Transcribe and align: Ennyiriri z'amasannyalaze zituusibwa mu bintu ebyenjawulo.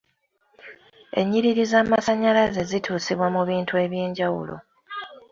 Ennyiriri 1.19 1.63
z'amasannyalaze 1.71 2.61
zituusibwa 2.71 3.27
mu 3.35 3.41
bintu 3.49 3.73
ebyenjawulo. 3.85 4.55